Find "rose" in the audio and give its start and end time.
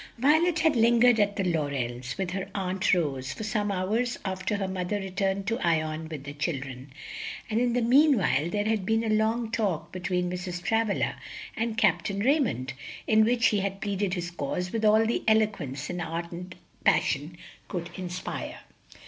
2.91-3.33